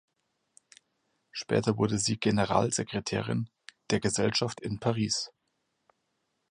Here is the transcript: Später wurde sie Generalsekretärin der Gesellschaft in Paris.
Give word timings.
Später 1.31 1.77
wurde 1.77 1.99
sie 1.99 2.19
Generalsekretärin 2.19 3.51
der 3.91 3.99
Gesellschaft 3.99 4.59
in 4.59 4.79
Paris. 4.79 5.29